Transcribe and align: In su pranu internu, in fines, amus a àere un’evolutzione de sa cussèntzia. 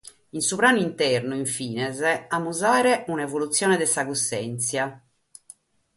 In 0.31 0.41
su 0.41 0.55
pranu 0.55 0.79
internu, 0.79 1.35
in 1.41 1.45
fines, 1.55 1.99
amus 2.35 2.59
a 2.63 2.69
àere 2.75 2.93
un’evolutzione 3.13 3.75
de 3.81 3.87
sa 3.93 4.01
cussèntzia. 4.07 4.83